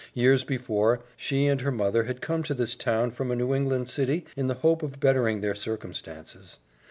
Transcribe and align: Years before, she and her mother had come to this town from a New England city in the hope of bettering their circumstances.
Years 0.15 0.43
before, 0.43 1.01
she 1.15 1.45
and 1.45 1.61
her 1.61 1.69
mother 1.71 2.05
had 2.05 2.21
come 2.23 2.41
to 2.45 2.55
this 2.55 2.73
town 2.73 3.11
from 3.11 3.29
a 3.29 3.35
New 3.35 3.53
England 3.53 3.87
city 3.87 4.25
in 4.35 4.47
the 4.47 4.55
hope 4.55 4.81
of 4.81 4.99
bettering 4.99 5.41
their 5.41 5.53
circumstances. 5.53 6.57